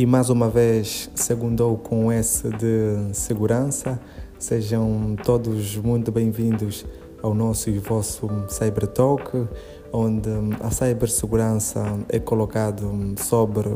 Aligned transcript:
E 0.00 0.06
mais 0.06 0.30
uma 0.30 0.48
vez, 0.48 1.10
segundou 1.14 1.76
com 1.76 2.10
S 2.10 2.48
de 2.48 3.12
segurança. 3.12 4.00
Sejam 4.38 5.14
todos 5.22 5.76
muito 5.76 6.10
bem-vindos 6.10 6.86
ao 7.22 7.34
nosso 7.34 7.68
e 7.68 7.78
vosso 7.78 8.26
Cyber 8.48 8.86
Talk, 8.86 9.46
onde 9.92 10.30
a 10.60 10.70
cibersegurança 10.70 11.84
é 12.08 12.18
colocado 12.18 12.90
sobre 13.18 13.68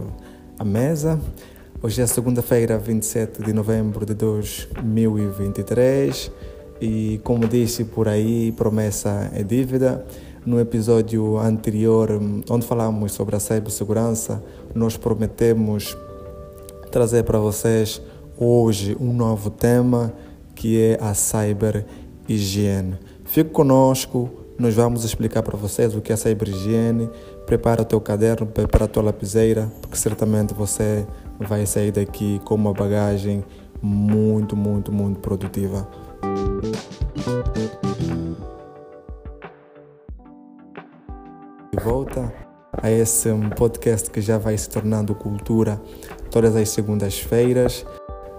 a 0.59 0.65
mesa. 0.65 1.21
Hoje 1.83 2.01
é 2.01 2.07
segunda-feira, 2.07 2.79
27 2.79 3.43
de 3.43 3.53
novembro 3.53 4.07
de 4.07 4.15
2023 4.15 6.33
e, 6.81 7.21
como 7.23 7.47
disse 7.47 7.85
por 7.85 8.09
aí, 8.09 8.51
promessa 8.53 9.31
é 9.35 9.43
dívida. 9.43 10.07
No 10.47 10.59
episódio 10.59 11.39
anterior, 11.39 12.19
onde 12.49 12.67
falamos 12.67 13.13
sobre 13.13 13.37
a 13.37 13.41
cibersegurança, 13.41 14.43
nós 14.75 14.97
prometemos 14.97 15.95
trazer 16.95 17.25
para 17.25 17.41
vocês 17.41 18.01
hoje 18.39 18.97
um 19.01 19.13
novo 19.13 19.51
tema 19.51 20.13
que 20.55 20.81
é 20.81 20.99
a 21.01 21.13
cyber 21.13 21.85
higiene. 22.29 22.95
Fique 23.25 23.51
conosco, 23.51 24.31
nós 24.57 24.77
vamos 24.77 25.03
explicar 25.03 25.43
para 25.43 25.57
vocês 25.57 25.97
o 25.97 26.01
que 26.01 26.13
é 26.13 26.17
cyber 26.17 26.51
higiene. 26.51 27.11
Prepara 27.47 27.83
o 27.83 27.85
teu 27.85 28.01
caderno, 28.01 28.47
prepara 28.47 28.85
a 28.85 28.87
tua 28.87 29.03
lapiseira, 29.03 29.69
porque 29.81 29.97
certamente 29.97 30.55
você 30.55 31.05
vai 31.37 31.67
sair 31.67 31.91
daqui 31.91 32.41
com 32.45 32.55
uma 32.55 32.73
bagagem 32.73 33.45
muito, 33.83 34.55
muito, 34.55 34.93
muito 34.93 35.19
produtiva. 35.19 35.89
De 41.73 41.85
volta 41.85 42.54
a 42.83 42.91
esse 42.91 43.29
podcast 43.57 44.11
que 44.11 44.21
já 44.21 44.39
vai 44.39 44.57
se 44.57 44.69
tornando 44.69 45.15
cultura 45.15 45.81
todas 46.31 46.57
as 46.57 46.69
segundas-feiras. 46.71 47.87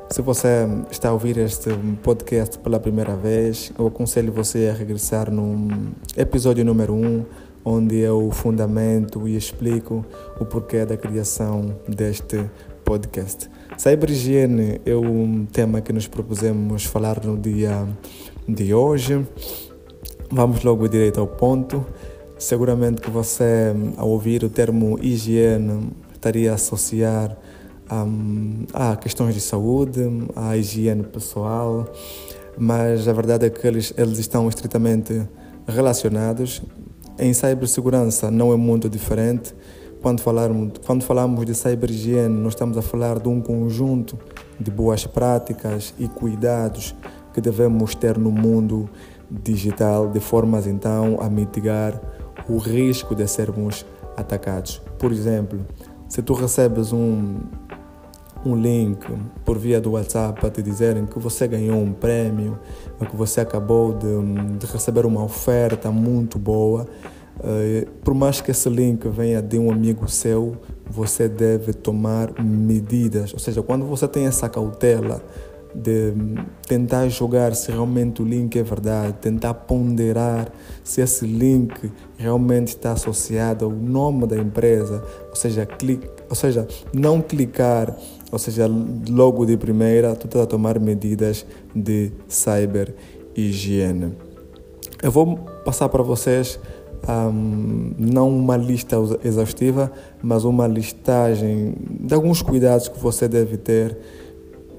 Se 0.09 0.21
você 0.21 0.67
está 0.91 1.09
a 1.09 1.13
ouvir 1.13 1.37
este 1.37 1.69
podcast 2.03 2.59
pela 2.59 2.79
primeira 2.79 3.15
vez, 3.15 3.71
eu 3.77 3.87
aconselho 3.87 4.31
você 4.31 4.69
a 4.69 4.73
regressar 4.73 5.31
no 5.31 5.67
episódio 6.15 6.63
número 6.63 6.93
1, 6.93 6.97
um, 6.97 7.25
onde 7.63 7.97
eu 7.97 8.29
fundamento 8.31 9.27
e 9.27 9.35
explico 9.35 10.05
o 10.39 10.45
porquê 10.45 10.85
da 10.85 10.95
criação 10.95 11.75
deste 11.87 12.49
podcast. 12.83 13.49
Cyberhigiene 13.77 14.79
é 14.85 14.95
um 14.95 15.45
tema 15.45 15.81
que 15.81 15.91
nos 15.91 16.07
propusemos 16.07 16.85
falar 16.85 17.23
no 17.25 17.37
dia 17.37 17.87
de 18.47 18.73
hoje. 18.73 19.25
Vamos 20.31 20.63
logo 20.63 20.87
direito 20.87 21.19
ao 21.19 21.27
ponto. 21.27 21.85
Seguramente 22.37 23.01
que 23.01 23.09
você, 23.09 23.73
ao 23.95 24.09
ouvir 24.09 24.43
o 24.43 24.49
termo 24.49 24.99
higiene, 25.01 25.89
estaria 26.13 26.51
a 26.51 26.55
associar 26.55 27.37
um, 27.91 28.65
a 28.73 28.95
questões 28.97 29.33
de 29.33 29.41
saúde, 29.41 30.01
a 30.35 30.57
higiene 30.57 31.03
pessoal, 31.03 31.85
mas 32.57 33.07
a 33.07 33.13
verdade 33.13 33.45
é 33.45 33.49
que 33.49 33.65
eles, 33.65 33.93
eles 33.97 34.19
estão 34.19 34.49
estritamente 34.49 35.21
relacionados. 35.65 36.61
Em 37.17 37.33
cibersegurança 37.33 38.29
não 38.29 38.51
é 38.51 38.57
muito 38.57 38.89
diferente. 38.89 39.55
Quando, 40.01 40.19
falarmos, 40.19 40.73
quando 40.85 41.03
falamos 41.03 41.45
de 41.45 41.55
cyberhigiene, 41.55 42.37
nós 42.37 42.53
estamos 42.53 42.77
a 42.77 42.81
falar 42.81 43.17
de 43.19 43.29
um 43.29 43.41
conjunto 43.41 44.19
de 44.59 44.69
boas 44.69 45.07
práticas 45.07 45.93
e 45.97 46.07
cuidados 46.07 46.93
que 47.33 47.41
devemos 47.41 47.95
ter 47.95 48.17
no 48.17 48.31
mundo 48.31 48.89
digital, 49.29 50.09
de 50.09 50.19
formas 50.19 50.67
então 50.67 51.17
a 51.19 51.29
mitigar 51.29 51.99
o 52.47 52.57
risco 52.57 53.15
de 53.15 53.27
sermos 53.27 53.85
atacados. 54.15 54.81
Por 54.97 55.11
exemplo, 55.11 55.65
se 56.07 56.21
tu 56.21 56.33
recebes 56.33 56.93
um, 56.93 57.39
um 58.45 58.55
link 58.55 59.05
por 59.43 59.57
via 59.57 59.81
do 59.81 59.91
WhatsApp 59.91 60.39
para 60.39 60.49
te 60.49 60.61
dizerem 60.61 61.05
que 61.05 61.17
você 61.19 61.47
ganhou 61.47 61.81
um 61.81 61.91
prêmio, 61.91 62.59
que 63.09 63.15
você 63.15 63.41
acabou 63.41 63.93
de, 63.93 64.57
de 64.57 64.65
receber 64.67 65.05
uma 65.05 65.23
oferta 65.23 65.91
muito 65.91 66.37
boa, 66.37 66.87
uh, 67.39 67.89
por 68.03 68.13
mais 68.13 68.41
que 68.41 68.51
esse 68.51 68.69
link 68.69 69.07
venha 69.09 69.41
de 69.41 69.57
um 69.57 69.71
amigo 69.71 70.07
seu, 70.07 70.55
você 70.89 71.27
deve 71.27 71.73
tomar 71.73 72.31
medidas. 72.41 73.33
Ou 73.33 73.39
seja, 73.39 73.61
quando 73.63 73.85
você 73.85 74.07
tem 74.07 74.27
essa 74.27 74.47
cautela 74.47 75.21
de 75.75 76.13
tentar 76.67 77.07
jogar 77.09 77.53
se 77.55 77.71
realmente 77.71 78.21
o 78.21 78.25
link 78.25 78.57
é 78.57 78.63
verdade, 78.63 79.13
tentar 79.21 79.53
ponderar 79.53 80.51
se 80.83 81.01
esse 81.01 81.25
link 81.25 81.91
realmente 82.17 82.69
está 82.69 82.93
associado 82.93 83.65
ao 83.65 83.71
nome 83.71 84.25
da 84.25 84.37
empresa, 84.37 85.03
ou 85.29 85.35
seja, 85.35 85.65
clique, 85.65 86.07
ou 86.29 86.35
seja, 86.35 86.67
não 86.93 87.21
clicar, 87.21 87.95
ou 88.31 88.39
seja, 88.39 88.69
logo 89.09 89.45
de 89.45 89.57
primeira, 89.57 90.15
tu 90.15 90.27
estás 90.27 90.45
a 90.45 90.47
tomar 90.47 90.79
medidas 90.79 91.45
de 91.75 92.11
cyber 92.27 92.95
higiene. 93.35 94.13
Eu 95.03 95.11
vou 95.11 95.37
passar 95.65 95.89
para 95.89 96.01
vocês 96.01 96.59
um, 97.07 97.93
não 97.97 98.29
uma 98.29 98.57
lista 98.57 98.95
exaustiva, 99.23 99.91
mas 100.21 100.43
uma 100.43 100.67
listagem 100.67 101.75
de 101.99 102.13
alguns 102.13 102.41
cuidados 102.41 102.87
que 102.87 102.99
você 102.99 103.27
deve 103.27 103.57
ter 103.57 103.97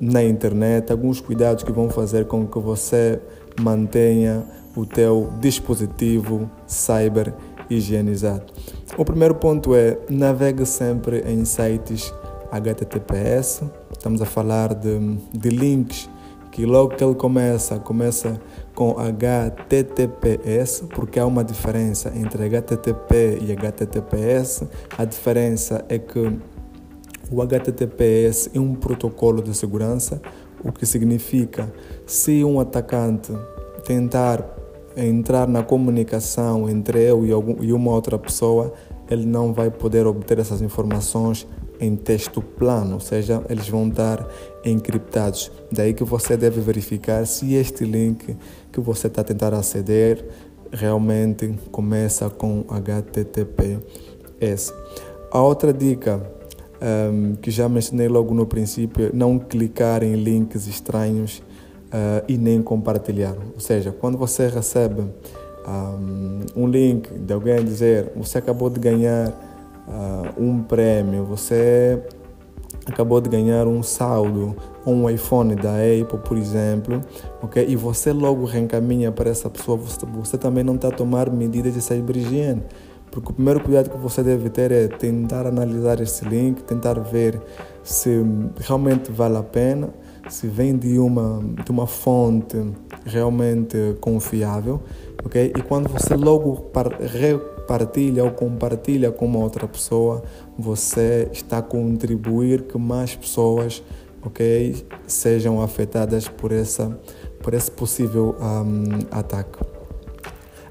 na 0.00 0.22
internet, 0.22 0.90
alguns 0.90 1.20
cuidados 1.20 1.64
que 1.64 1.72
vão 1.72 1.88
fazer 1.90 2.26
com 2.26 2.46
que 2.46 2.58
você 2.58 3.20
mantenha 3.60 4.44
o 4.76 4.84
teu 4.84 5.32
dispositivo 5.40 6.50
cyber 6.66 7.32
higienizado. 7.68 8.52
O 8.96 9.04
primeiro 9.04 9.34
ponto 9.34 9.74
é 9.74 9.98
navegue 10.08 10.64
sempre 10.66 11.20
em 11.26 11.44
sites 11.44 12.12
HTTPS. 12.50 13.62
Estamos 13.90 14.22
a 14.22 14.26
falar 14.26 14.74
de, 14.74 15.16
de 15.32 15.48
links 15.48 16.08
que 16.56 16.64
logo 16.64 16.94
que 16.94 17.04
ele 17.04 17.14
começa, 17.14 17.78
começa 17.78 18.40
com 18.74 18.96
HTTPS, 18.98 20.84
porque 20.94 21.20
há 21.20 21.26
uma 21.26 21.44
diferença 21.44 22.10
entre 22.16 22.44
HTTP 22.44 23.40
e 23.42 23.52
HTTPS. 23.52 24.66
A 24.96 25.04
diferença 25.04 25.84
é 25.88 25.98
que 25.98 26.38
o 27.30 27.42
HTTPS 27.42 28.50
é 28.54 28.60
um 28.60 28.74
protocolo 28.74 29.42
de 29.42 29.54
segurança, 29.54 30.20
o 30.64 30.72
que 30.72 30.86
significa 30.86 31.72
se 32.06 32.44
um 32.44 32.60
atacante 32.60 33.32
tentar 33.84 34.44
entrar 34.96 35.46
na 35.46 35.62
comunicação 35.62 36.68
entre 36.68 36.98
eu 37.02 37.24
e 37.60 37.72
uma 37.72 37.90
outra 37.90 38.18
pessoa, 38.18 38.72
ele 39.10 39.26
não 39.26 39.52
vai 39.52 39.70
poder 39.70 40.06
obter 40.06 40.38
essas 40.38 40.62
informações 40.62 41.46
em 41.78 41.94
texto 41.94 42.40
plano, 42.40 42.94
ou 42.94 43.00
seja, 43.00 43.44
eles 43.50 43.68
vão 43.68 43.86
estar 43.88 44.26
encriptados. 44.64 45.52
Daí 45.70 45.92
que 45.92 46.02
você 46.02 46.34
deve 46.36 46.60
verificar 46.60 47.26
se 47.26 47.54
este 47.54 47.84
link 47.84 48.34
que 48.72 48.80
você 48.80 49.08
está 49.08 49.22
tentando 49.22 49.56
aceder 49.56 50.24
realmente 50.72 51.54
começa 51.70 52.30
com 52.30 52.64
HTTPS. 52.68 53.82
A 55.30 55.42
outra 55.42 55.72
dica 55.72 56.34
um, 56.80 57.34
que 57.36 57.50
já 57.50 57.68
mencionei 57.68 58.08
logo 58.08 58.34
no 58.34 58.46
princípio, 58.46 59.10
não 59.14 59.38
clicar 59.38 60.02
em 60.02 60.14
links 60.14 60.66
estranhos 60.66 61.42
uh, 61.86 62.24
e 62.28 62.36
nem 62.36 62.62
compartilhar. 62.62 63.34
Ou 63.54 63.60
seja, 63.60 63.92
quando 63.92 64.18
você 64.18 64.48
recebe 64.48 65.02
um, 65.66 66.40
um 66.54 66.66
link 66.66 67.12
de 67.12 67.32
alguém 67.32 67.64
dizer 67.64 68.12
você 68.14 68.38
acabou 68.38 68.70
de 68.70 68.78
ganhar 68.78 69.28
uh, 69.88 70.42
um 70.42 70.62
prêmio, 70.62 71.24
você 71.24 72.00
acabou 72.86 73.20
de 73.20 73.28
ganhar 73.28 73.66
um 73.66 73.82
saldo, 73.82 74.54
um 74.86 75.10
iPhone 75.10 75.56
da 75.56 75.72
Apple, 75.72 76.18
por 76.20 76.36
exemplo, 76.36 77.00
ok? 77.42 77.66
E 77.68 77.74
você 77.74 78.12
logo 78.12 78.44
reencaminha 78.44 79.10
para 79.10 79.28
essa 79.28 79.50
pessoa, 79.50 79.76
você, 79.76 80.06
você 80.06 80.38
também 80.38 80.62
não 80.62 80.76
está 80.76 80.88
a 80.88 80.92
tomar 80.92 81.28
medidas 81.30 81.74
de 81.74 81.82
cyberhigiene. 81.82 82.62
Porque 83.10 83.30
o 83.30 83.32
primeiro 83.32 83.60
cuidado 83.60 83.90
que 83.90 83.96
você 83.96 84.22
deve 84.22 84.50
ter 84.50 84.70
é 84.70 84.88
tentar 84.88 85.46
analisar 85.46 86.00
esse 86.00 86.24
link, 86.24 86.62
tentar 86.62 86.98
ver 87.00 87.40
se 87.82 88.22
realmente 88.58 89.10
vale 89.10 89.36
a 89.36 89.42
pena, 89.42 89.88
se 90.28 90.46
vem 90.46 90.76
de 90.76 90.98
uma, 90.98 91.40
de 91.64 91.70
uma 91.70 91.86
fonte 91.86 92.56
realmente 93.04 93.96
confiável, 94.00 94.82
ok? 95.24 95.52
E 95.56 95.62
quando 95.62 95.88
você 95.88 96.14
logo 96.14 96.70
repartilha 97.00 98.24
ou 98.24 98.32
compartilha 98.32 99.10
com 99.10 99.26
uma 99.26 99.38
outra 99.38 99.66
pessoa, 99.66 100.22
você 100.58 101.28
está 101.32 101.58
a 101.58 101.62
contribuir 101.62 102.62
que 102.62 102.76
mais 102.76 103.14
pessoas, 103.14 103.82
ok, 104.22 104.84
sejam 105.06 105.62
afetadas 105.62 106.28
por 106.28 106.52
essa 106.52 106.98
por 107.42 107.54
esse 107.54 107.70
possível 107.70 108.34
um, 108.40 109.06
ataque. 109.12 109.60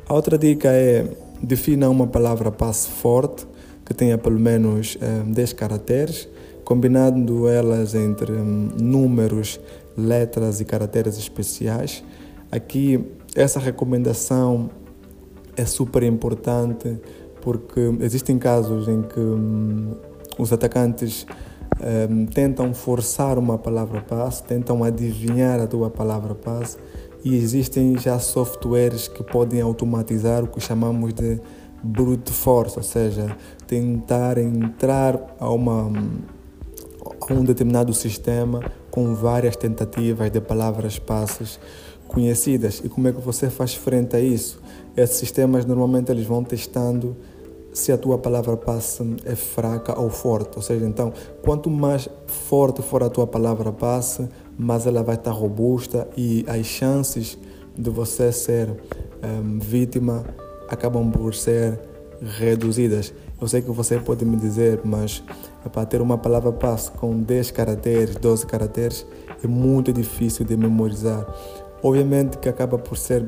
A 0.09 0.13
outra 0.13 0.37
dica 0.37 0.67
é 0.67 1.07
defina 1.41 1.89
uma 1.89 2.07
palavra 2.07 2.51
passe 2.51 2.87
forte 2.89 3.45
que 3.85 3.93
tenha 3.93 4.17
pelo 4.17 4.39
menos 4.39 4.97
um, 5.01 5.31
10 5.31 5.53
caracteres, 5.53 6.27
combinando 6.63 7.47
elas 7.47 7.93
entre 7.93 8.31
um, 8.31 8.69
números, 8.81 9.59
letras 9.95 10.59
e 10.59 10.65
caracteres 10.65 11.17
especiais. 11.17 12.03
Aqui, 12.51 13.05
essa 13.35 13.59
recomendação 13.59 14.69
é 15.55 15.65
super 15.65 16.01
importante 16.03 16.97
porque 17.41 17.79
existem 18.01 18.39
casos 18.39 18.87
em 18.87 19.03
que 19.03 19.19
um, 19.19 19.95
os 20.39 20.51
atacantes 20.51 21.27
um, 22.09 22.25
tentam 22.25 22.73
forçar 22.73 23.37
uma 23.37 23.57
palavra 23.57 24.01
passe, 24.01 24.43
tentam 24.43 24.83
adivinhar 24.83 25.59
a 25.59 25.67
tua 25.67 25.91
palavra 25.91 26.33
passe 26.33 26.77
e 27.25 27.35
existem 27.35 27.97
já 27.97 28.19
softwares 28.19 29.07
que 29.07 29.23
podem 29.23 29.59
automatizar 29.59 30.43
o 30.43 30.47
que 30.47 30.59
chamamos 30.61 31.11
de 31.11 31.41
brute 31.83 32.31
force, 32.31 32.77
ou 32.77 32.83
seja, 32.83 33.35
tentar 33.65 34.37
entrar 34.37 35.35
a, 35.39 35.49
uma, 35.49 35.91
a 37.27 37.33
um 37.33 37.43
determinado 37.43 37.91
sistema 37.95 38.71
com 38.91 39.15
várias 39.15 39.55
tentativas 39.55 40.29
de 40.29 40.39
palavras 40.39 40.99
passes 40.99 41.59
conhecidas. 42.07 42.79
E 42.83 42.89
como 42.89 43.07
é 43.07 43.11
que 43.11 43.21
você 43.21 43.49
faz 43.49 43.73
frente 43.73 44.15
a 44.15 44.19
isso? 44.19 44.61
Esses 44.95 45.17
sistemas 45.17 45.65
normalmente 45.65 46.11
eles 46.11 46.27
vão 46.27 46.43
testando 46.43 47.17
se 47.73 47.91
a 47.91 47.97
tua 47.97 48.19
palavra 48.19 48.55
passe 48.55 49.03
é 49.25 49.35
fraca 49.35 49.99
ou 49.99 50.11
forte. 50.11 50.57
Ou 50.57 50.61
seja, 50.61 50.85
então, 50.85 51.11
quanto 51.43 51.71
mais 51.71 52.07
forte 52.27 52.83
for 52.83 53.03
a 53.03 53.09
tua 53.09 53.25
palavra 53.25 53.71
passe, 53.71 54.29
mais 54.57 54.85
ela 54.85 55.03
vai 55.03 55.15
estar 55.15 55.31
robusta 55.31 56.07
e 56.15 56.45
as 56.47 56.65
chances 56.65 57.37
de 57.77 57.89
você 57.89 58.31
ser 58.31 58.69
um, 59.23 59.59
vítima 59.59 60.23
acabam 60.69 61.11
por 61.11 61.33
ser 61.33 61.79
reduzidas. 62.21 63.13
Eu 63.39 63.47
sei 63.47 63.61
que 63.61 63.69
você 63.69 63.99
pode 63.99 64.23
me 64.23 64.37
dizer, 64.37 64.79
mas 64.83 65.21
para 65.71 65.85
ter 65.85 66.01
uma 66.01 66.17
palavra 66.17 66.51
passe 66.51 66.89
com 66.91 67.21
10 67.21 67.51
caracteres, 67.51 68.15
12 68.15 68.45
caracteres, 68.45 69.05
é 69.43 69.47
muito 69.47 69.91
difícil 69.91 70.45
de 70.45 70.55
memorizar. 70.55 71.25
Obviamente 71.83 72.37
que 72.37 72.47
acaba 72.47 72.77
por 72.77 72.97
ser 72.97 73.25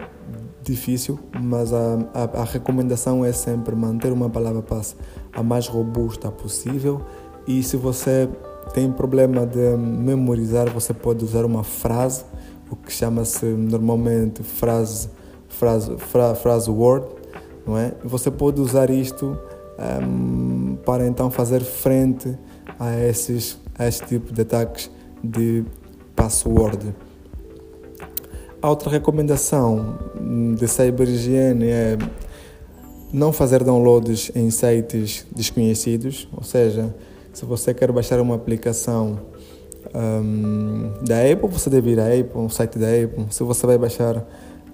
difícil, 0.64 1.20
mas 1.40 1.74
a, 1.74 2.00
a, 2.14 2.42
a 2.42 2.44
recomendação 2.44 3.24
é 3.24 3.32
sempre 3.32 3.76
manter 3.76 4.12
uma 4.12 4.30
palavra 4.30 4.62
passe 4.62 4.96
a 5.34 5.44
mais 5.44 5.68
robusta 5.68 6.32
possível. 6.32 7.02
E 7.46 7.62
se 7.64 7.78
você 7.78 8.28
tem 8.74 8.92
problema 8.92 9.46
de 9.46 9.78
memorizar, 9.78 10.70
você 10.70 10.94
pode 10.94 11.24
usar 11.24 11.46
uma 11.46 11.64
frase, 11.64 12.24
o 12.70 12.76
que 12.76 12.92
chama-se 12.92 13.46
normalmente 13.46 14.44
frase, 14.44 15.10
frase, 15.48 15.98
fra, 15.98 16.36
frase 16.36 16.70
word, 16.70 17.08
não 17.66 17.78
é? 17.78 17.94
Você 18.04 18.30
pode 18.30 18.62
usar 18.62 18.90
isto 18.90 19.38
um, 20.02 20.78
para 20.86 21.08
então 21.08 21.30
fazer 21.30 21.62
frente 21.62 22.38
a 22.80 22.98
esses 23.00 23.58
a 23.78 23.88
este 23.88 24.06
tipo 24.08 24.34
de 24.34 24.42
ataques 24.42 24.90
de 25.24 25.64
password. 26.16 26.96
A 28.62 28.70
outra 28.70 28.90
recomendação 28.90 30.00
de 30.58 30.68
cyberhigiene 30.68 31.68
é 31.68 31.98
não 33.14 33.32
fazer 33.32 33.64
downloads 33.64 34.32
em 34.36 34.50
sites 34.50 35.26
desconhecidos, 35.34 36.28
ou 36.36 36.44
seja, 36.44 36.94
se 37.38 37.46
você 37.46 37.72
quer 37.72 37.92
baixar 37.92 38.20
uma 38.20 38.34
aplicação 38.34 39.20
um, 39.94 40.92
da 41.06 41.22
Apple, 41.22 41.48
você 41.48 41.70
deve 41.70 41.92
ir 41.92 42.00
à 42.00 42.08
Apple, 42.08 42.42
um 42.42 42.50
site 42.50 42.80
da 42.80 42.88
Apple. 42.88 43.28
Se 43.30 43.44
você 43.44 43.68
vai 43.68 43.78
baixar 43.78 44.26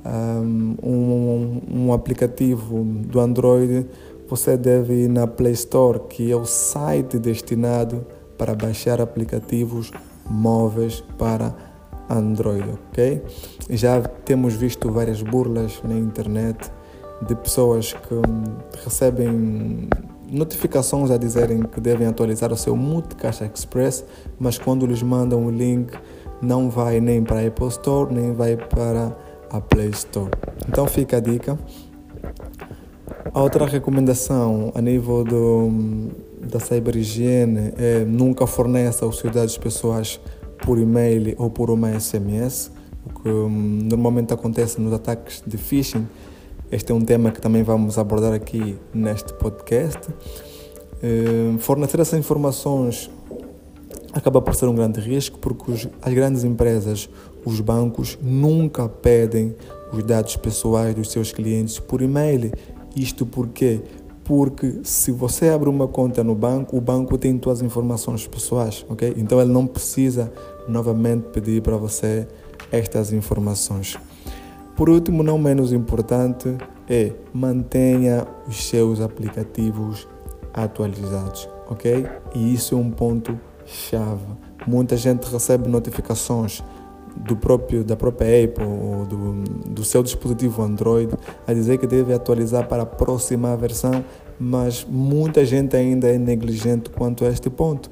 um, 0.06 0.76
um, 0.82 1.62
um 1.70 1.94
aplicativo 1.94 2.86
do 2.86 3.20
Android, 3.20 3.86
você 4.30 4.56
deve 4.56 5.04
ir 5.04 5.10
na 5.10 5.28
Play 5.28 5.52
Store, 5.52 6.00
que 6.08 6.32
é 6.32 6.36
o 6.38 6.46
site 6.46 7.20
destinado 7.20 8.08
para 8.38 8.56
baixar 8.56 9.02
aplicativos 9.02 9.92
móveis 10.26 11.04
para 11.18 11.54
Android, 12.10 12.64
ok? 12.90 13.22
Já 13.72 14.00
temos 14.00 14.54
visto 14.54 14.90
várias 14.90 15.22
burlas 15.22 15.82
na 15.84 15.96
internet 15.96 16.72
de 17.28 17.36
pessoas 17.36 17.92
que 17.92 18.80
recebem 18.86 19.90
notificações 20.34 21.12
a 21.12 21.18
dizerem 21.18 21.62
que 21.64 21.80
devem 21.80 22.08
atualizar 22.08 22.52
o 22.52 22.58
seu 22.58 22.76
Multicaixa 22.76 23.50
Express, 23.54 24.04
mas 24.40 24.58
quando 24.58 24.86
lhes 24.86 25.02
mandam 25.02 25.46
o 25.46 25.52
link 25.52 25.94
não 26.42 26.70
vai 26.70 27.00
nem 27.00 27.24
para 27.24 27.40
a 27.40 27.48
Apple 27.48 27.68
Store, 27.68 28.14
nem 28.14 28.34
vai 28.34 28.58
para 28.58 29.16
a 29.50 29.62
Play 29.62 29.90
Store. 29.90 30.32
Então 30.68 30.86
fica 30.88 31.18
a 31.18 31.20
dica. 31.20 31.58
A 33.34 33.42
outra 33.42 33.66
recomendação 33.66 34.72
a 34.76 34.82
nível 34.82 35.24
do, 35.24 35.70
da 36.42 36.60
cyberhigiene 36.60 37.74
é 37.78 38.04
nunca 38.06 38.46
forneça 38.46 39.06
os 39.06 39.20
seus 39.20 39.34
dados 39.34 39.58
pessoais 39.58 40.20
por 40.66 40.78
e-mail 40.78 41.36
ou 41.38 41.50
por 41.50 41.70
uma 41.70 42.00
SMS, 42.00 42.72
o 43.06 43.22
que 43.22 43.30
um, 43.30 43.50
normalmente 43.84 44.34
acontece 44.34 44.80
nos 44.80 44.94
ataques 44.94 45.44
de 45.46 45.58
phishing. 45.58 46.08
Este 46.74 46.92
é 46.92 46.96
um 46.96 47.02
tema 47.02 47.30
que 47.30 47.40
também 47.40 47.62
vamos 47.62 48.00
abordar 48.00 48.34
aqui 48.34 48.76
neste 48.92 49.32
podcast. 49.34 50.10
Uh, 50.10 51.60
fornecer 51.60 52.00
essas 52.00 52.18
informações 52.18 53.12
acaba 54.12 54.42
por 54.42 54.56
ser 54.56 54.66
um 54.66 54.74
grande 54.74 55.00
risco 55.00 55.38
porque 55.38 55.72
as 56.02 56.14
grandes 56.16 56.44
empresas, 56.44 57.08
os 57.46 57.60
bancos, 57.60 58.18
nunca 58.20 58.90
pedem 58.90 59.56
os 59.92 60.04
dados 60.04 60.36
pessoais 60.36 60.96
dos 60.96 61.12
seus 61.12 61.32
clientes 61.32 61.78
por 61.78 62.02
e-mail. 62.02 62.52
Isto 62.96 63.24
porque 63.24 63.80
porque 64.24 64.80
se 64.84 65.12
você 65.12 65.50
abre 65.50 65.70
uma 65.70 65.88
conta 65.88 66.24
no 66.24 66.34
banco, 66.34 66.76
o 66.76 66.82
banco 66.82 67.20
tem 67.20 67.38
todas 67.38 67.60
as 67.60 67.66
informações 67.68 68.26
pessoais, 68.26 68.84
ok? 68.90 69.14
Então 69.16 69.40
ele 69.40 69.52
não 69.52 69.68
precisa 69.68 70.34
novamente 70.68 71.26
pedir 71.30 71.62
para 71.62 71.78
você 71.78 72.28
estas 72.72 73.14
informações. 73.14 73.96
Por 74.76 74.90
último, 74.90 75.22
não 75.22 75.38
menos 75.38 75.72
importante, 75.72 76.58
é 76.90 77.12
mantenha 77.34 78.26
os 78.48 78.68
seus 78.68 79.00
aplicativos 79.00 80.08
atualizados, 80.54 81.48
ok? 81.70 82.08
E 82.34 82.54
isso 82.54 82.76
é 82.76 82.78
um 82.78 82.90
ponto 82.90 83.40
chave. 83.66 84.26
Muita 84.66 84.98
gente 84.98 85.32
recebe 85.32 85.70
notificações 85.70 86.64
do 87.16 87.36
próprio, 87.36 87.84
da 87.84 87.96
própria 87.96 88.46
Apple 88.46 88.66
ou 88.66 89.06
do, 89.06 89.34
do 89.70 89.84
seu 89.84 90.02
dispositivo 90.02 90.64
Android 90.64 91.14
a 91.46 91.54
dizer 91.54 91.78
que 91.78 91.86
deve 91.86 92.14
atualizar 92.14 92.68
para 92.68 92.84
a 92.84 92.86
próxima 92.86 93.56
versão, 93.56 94.04
mas 94.40 94.86
muita 94.90 95.46
gente 95.46 95.76
ainda 95.76 96.08
é 96.08 96.18
negligente 96.18 96.90
quanto 96.90 97.24
a 97.26 97.30
este 97.30 97.50
ponto 97.50 97.90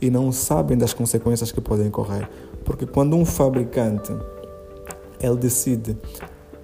e 0.00 0.10
não 0.10 0.32
sabem 0.32 0.76
das 0.76 0.92
consequências 0.92 1.52
que 1.52 1.60
podem 1.60 1.90
correr. 1.90 2.28
Porque 2.64 2.86
quando 2.86 3.16
um 3.16 3.24
fabricante 3.24 4.12
ele 5.24 5.36
decide 5.36 5.96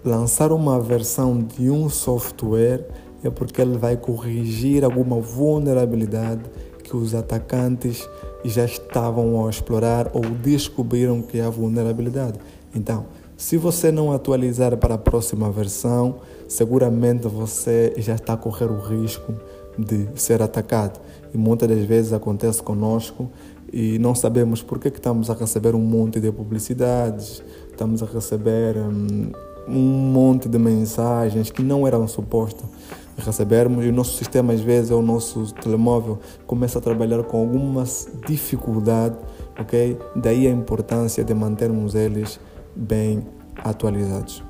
lançar 0.05 0.53
uma 0.53 0.81
versão 0.81 1.39
de 1.39 1.71
um 1.71 1.89
software 1.89 2.87
é 3.23 3.31
porque 3.31 3.61
ele 3.61 3.77
vai 3.77 3.97
corrigir 3.97 4.85
alguma 4.85 5.21
vulnerabilidade 5.21 6.43
que 6.83 6.97
os 6.97 7.15
atacantes 7.15 8.09
já 8.45 8.65
estavam 8.65 9.47
a 9.47 9.51
explorar 9.51 10.11
ou 10.15 10.23
descobriram 10.23 11.21
que 11.21 11.41
há 11.41 11.51
vulnerabilidade. 11.51 12.39
Então, 12.75 13.07
se 13.37 13.57
você 13.57 13.93
não 13.93 14.13
atualizar 14.13 14.77
para 14.77 14.95
a 14.95 14.99
próxima 14.99 15.51
versão, 15.51 16.17
seguramente 16.49 17.29
você 17.29 17.95
já 17.97 18.15
está 18.15 18.33
a 18.33 18.37
correr 18.37 18.71
o 18.71 18.81
risco 18.81 19.35
de 19.79 20.09
ser 20.15 20.43
atacado. 20.43 21.01
E 21.33 21.39
muitas 21.39 21.69
das 21.69 21.85
vezes 21.85 22.13
acontece 22.13 22.63
conosco 22.63 23.31
e 23.73 23.99
não 23.99 24.15
sabemos 24.15 24.63
por 24.63 24.79
que, 24.79 24.89
estamos 24.89 25.31
a 25.31 25.35
receber 25.35 25.75
um 25.75 25.81
monte 25.81 26.19
de 26.19 26.31
publicidades, 26.33 27.43
estamos 27.81 28.03
a 28.03 28.07
receber 28.07 28.77
um, 28.77 29.33
um 29.67 29.81
monte 30.13 30.51
de 30.51 30.59
mensagens 30.59 31.51
que 31.51 31.63
não 31.63 31.87
eram 31.87 32.07
supostas 32.07 32.69
recebermos 33.17 33.87
e 33.87 33.89
o 33.89 33.93
nosso 33.93 34.19
sistema 34.19 34.53
às 34.53 34.61
vezes 34.61 34.91
o 34.91 35.01
nosso 35.01 35.55
telemóvel 35.55 36.19
começa 36.47 36.79
a 36.79 36.83
trabalhar 36.83 37.23
com 37.23 37.41
alguma 37.41 37.85
dificuldade, 38.27 39.17
ok? 39.59 39.99
Daí 40.15 40.47
a 40.47 40.51
importância 40.51 41.25
de 41.25 41.33
mantermos 41.33 41.95
eles 41.95 42.39
bem 42.77 43.27
atualizados. 43.57 44.43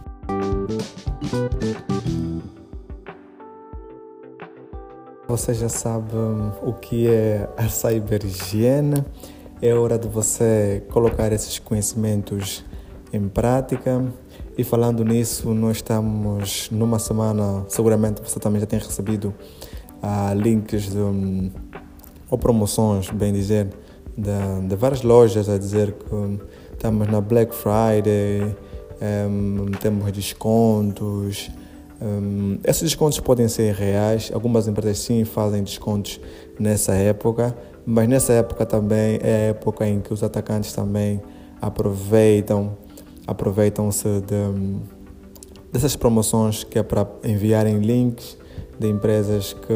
Você 5.28 5.54
já 5.54 5.68
sabe 5.68 6.16
hum, 6.16 6.50
o 6.62 6.72
que 6.72 7.08
é 7.08 7.48
a 7.56 7.68
cyberhigiene. 7.68 9.04
É 9.62 9.74
hora 9.74 9.98
de 9.98 10.08
você 10.08 10.82
colocar 10.90 11.32
esses 11.32 11.58
conhecimentos 11.58 12.64
em 13.12 13.28
prática. 13.28 14.04
E 14.56 14.64
falando 14.64 15.04
nisso, 15.04 15.52
nós 15.54 15.76
estamos 15.78 16.68
numa 16.70 16.98
semana, 16.98 17.64
seguramente 17.68 18.20
você 18.22 18.38
também 18.38 18.60
já 18.60 18.66
tem 18.66 18.78
recebido 18.78 19.34
uh, 20.02 20.34
links 20.34 20.90
de, 20.90 20.98
um, 20.98 21.50
ou 22.30 22.38
promoções, 22.38 23.10
bem 23.10 23.32
dizer, 23.32 23.68
de, 24.16 24.68
de, 24.68 24.76
várias 24.76 25.02
lojas 25.02 25.48
a 25.48 25.56
dizer 25.56 25.92
que 25.92 26.14
um, 26.14 26.38
estamos 26.72 27.08
na 27.08 27.20
Black 27.20 27.54
Friday, 27.54 28.54
um, 29.28 29.70
temos 29.80 30.12
descontos, 30.12 31.50
um, 32.00 32.58
esses 32.64 32.82
descontos 32.82 33.20
podem 33.20 33.48
ser 33.48 33.74
reais, 33.74 34.30
algumas 34.32 34.66
empresas 34.66 34.98
sim 34.98 35.24
fazem 35.24 35.62
descontos 35.62 36.20
nessa 36.58 36.94
época, 36.94 37.56
mas 37.86 38.08
nessa 38.08 38.32
época 38.34 38.66
também 38.66 39.18
é 39.22 39.32
a 39.32 39.50
época 39.50 39.86
em 39.86 40.00
que 40.00 40.12
os 40.12 40.22
atacantes 40.22 40.72
também 40.72 41.20
aproveitam 41.60 42.76
aproveitam-se 43.26 44.20
de, 44.20 44.80
dessas 45.72 45.96
promoções 45.96 46.64
que 46.64 46.78
é 46.78 46.82
para 46.82 47.06
enviarem 47.24 47.78
links 47.78 48.36
de 48.78 48.88
empresas 48.88 49.52
que 49.52 49.72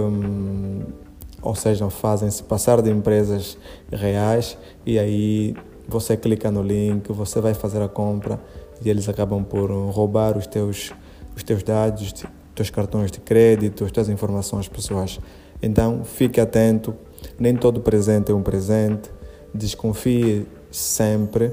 ou 1.44 1.54
seja, 1.54 1.90
fazem-se 1.90 2.42
passar 2.42 2.80
de 2.80 2.90
empresas 2.90 3.58
reais 3.92 4.56
e 4.86 4.98
aí 4.98 5.54
você 5.86 6.16
clica 6.16 6.50
no 6.50 6.62
link, 6.62 7.12
você 7.12 7.38
vai 7.38 7.52
fazer 7.52 7.82
a 7.82 7.88
compra 7.88 8.40
e 8.82 8.88
eles 8.88 9.08
acabam 9.10 9.44
por 9.44 9.70
roubar 9.90 10.38
os 10.38 10.46
teus, 10.46 10.92
os 11.36 11.42
teus 11.42 11.62
dados, 11.62 12.02
os 12.02 12.24
teus 12.54 12.70
cartões 12.70 13.10
de 13.10 13.20
crédito, 13.20 13.84
as 13.84 13.92
tuas 13.92 14.08
informações 14.08 14.68
pessoais. 14.68 15.20
Então, 15.62 16.02
fique 16.02 16.40
atento, 16.40 16.94
nem 17.38 17.54
todo 17.54 17.80
presente 17.80 18.32
é 18.32 18.34
um 18.34 18.42
presente, 18.42 19.10
desconfie 19.54 20.46
sempre, 20.70 21.52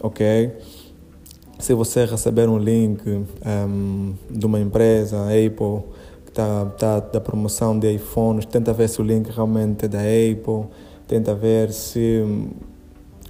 ok? 0.00 0.52
Se 1.64 1.72
você 1.72 2.04
receber 2.04 2.46
um 2.46 2.58
link 2.58 3.00
um, 3.08 4.14
de 4.28 4.44
uma 4.44 4.60
empresa, 4.60 5.16
Apple, 5.22 5.82
que 6.22 6.30
está 6.30 6.66
tá, 6.66 7.00
da 7.00 7.18
promoção 7.22 7.78
de 7.78 7.90
iPhones, 7.90 8.44
tenta 8.44 8.70
ver 8.74 8.86
se 8.86 9.00
o 9.00 9.02
link 9.02 9.30
realmente 9.30 9.86
é 9.86 9.88
da 9.88 10.00
Apple, 10.00 10.68
tenta 11.08 11.34
ver 11.34 11.72
se 11.72 12.22
hum, 12.22 12.50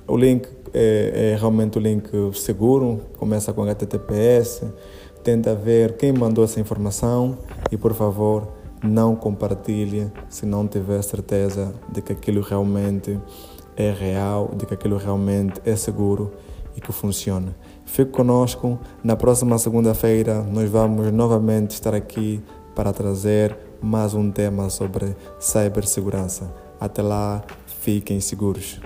o 0.09 0.17
link 0.17 0.49
é, 0.73 1.31
é 1.35 1.37
realmente 1.39 1.79
o 1.79 1.81
link 1.81 2.11
seguro, 2.35 3.03
começa 3.19 3.53
com 3.53 3.63
HTTPS, 3.63 4.65
tenta 5.23 5.55
ver 5.55 5.93
quem 5.97 6.13
mandou 6.13 6.43
essa 6.43 6.59
informação 6.59 7.39
e, 7.71 7.77
por 7.77 7.95
favor, 7.95 8.49
não 8.83 9.15
compartilhe 9.15 10.11
se 10.29 10.45
não 10.45 10.67
tiver 10.67 11.01
certeza 11.03 11.73
de 11.89 12.03
que 12.03 12.11
aquilo 12.11 12.41
realmente 12.41 13.17
é 13.77 13.93
real, 13.93 14.51
de 14.57 14.67
que 14.67 14.75
aquilo 14.75 14.97
realmente 14.97 15.61
é 15.65 15.77
seguro 15.77 16.33
e 16.77 16.81
que 16.81 16.93
funciona. 16.93 17.55
Fique 17.85 18.11
conosco. 18.11 18.79
Na 19.03 19.17
próxima 19.17 19.59
segunda-feira, 19.59 20.43
nós 20.43 20.69
vamos 20.69 21.13
novamente 21.13 21.73
estar 21.73 21.95
aqui 21.95 22.43
para 22.75 22.93
trazer 22.93 23.57
mais 23.81 24.15
um 24.15 24.31
tema 24.31 24.69
sobre 24.71 25.17
cibersegurança. 25.39 26.53
Até 26.81 27.03
lá, 27.03 27.43
fiquem 27.67 28.21
seguros. 28.21 28.81